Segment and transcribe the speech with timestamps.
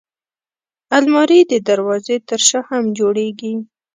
[0.97, 3.51] الماري د دروازې تر شا هم جوړېږي